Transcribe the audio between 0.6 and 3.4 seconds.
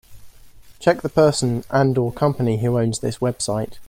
Check the person and/or company who owns this